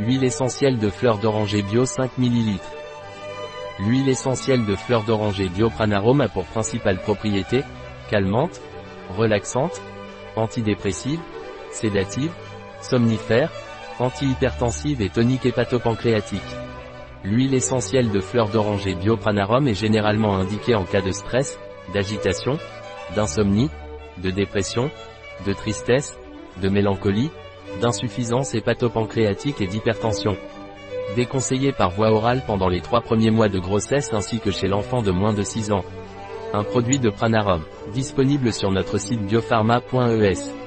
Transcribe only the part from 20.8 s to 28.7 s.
cas de stress, d'agitation, d'insomnie, de dépression, de tristesse, de mélancolie, d'insuffisance